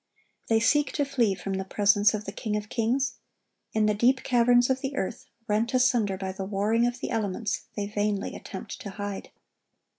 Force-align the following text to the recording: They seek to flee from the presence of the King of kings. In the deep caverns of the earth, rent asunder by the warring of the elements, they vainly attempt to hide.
They 0.47 0.59
seek 0.59 0.91
to 0.93 1.05
flee 1.05 1.35
from 1.35 1.53
the 1.53 1.63
presence 1.63 2.15
of 2.15 2.25
the 2.25 2.31
King 2.31 2.55
of 2.57 2.69
kings. 2.69 3.17
In 3.71 3.85
the 3.85 3.93
deep 3.93 4.23
caverns 4.23 4.67
of 4.71 4.81
the 4.81 4.95
earth, 4.95 5.27
rent 5.47 5.75
asunder 5.75 6.17
by 6.17 6.31
the 6.31 6.43
warring 6.43 6.87
of 6.87 7.01
the 7.01 7.11
elements, 7.11 7.65
they 7.75 7.85
vainly 7.85 8.35
attempt 8.35 8.81
to 8.81 8.89
hide. 8.89 9.29